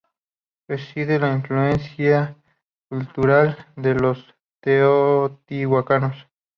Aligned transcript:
Reciben 0.67 1.21
la 1.21 1.31
influencia 1.33 2.35
cultural 2.89 3.67
de 3.75 3.93
los 3.93 4.33
teotihuacanos. 4.61 6.27